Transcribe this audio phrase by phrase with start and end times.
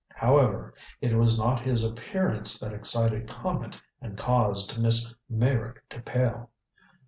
[0.15, 6.49] However, it was not his appearance that excited comment and caused Miss Meyrick to pale.